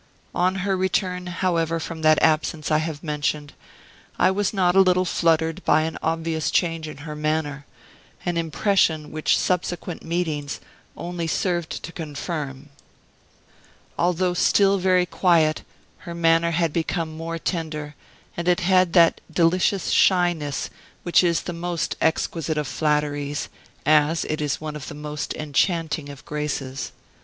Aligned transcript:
"On 0.33 0.55
her 0.65 0.75
return, 0.75 1.27
however, 1.27 1.79
from 1.79 2.01
that 2.01 2.17
absence 2.23 2.71
I 2.71 2.79
have 2.79 3.03
mentioned, 3.03 3.53
I 4.17 4.31
was 4.31 4.51
not 4.51 4.75
a 4.75 4.79
little 4.81 5.05
fluttered 5.05 5.63
by 5.63 5.83
an 5.83 5.99
obvious 6.01 6.49
change 6.49 6.87
in 6.87 7.05
her 7.05 7.15
manner; 7.15 7.67
an 8.25 8.35
impression 8.35 9.11
which 9.11 9.37
subsequent 9.37 10.03
meetings 10.03 10.59
only 10.97 11.27
served 11.27 11.83
to 11.83 11.91
confirm. 11.91 12.69
Although 13.95 14.33
still 14.33 14.79
very 14.79 15.05
quiet, 15.05 15.61
her 15.99 16.15
manner 16.15 16.49
had 16.49 16.73
become 16.73 17.15
more 17.15 17.37
tender, 17.37 17.93
and 18.35 18.47
it 18.47 18.61
had 18.61 18.93
that 18.93 19.21
delicious 19.31 19.91
shyness 19.91 20.71
which 21.03 21.23
is 21.23 21.41
the 21.41 21.53
most 21.53 21.95
exquisite 22.01 22.57
of 22.57 22.67
flatteries, 22.67 23.49
as 23.85 24.25
it 24.25 24.41
is 24.41 24.59
one 24.59 24.75
of 24.75 24.87
the 24.87 24.95
most 24.95 25.35
enchanting 25.35 26.09
of 26.09 26.25
graces. 26.25 26.91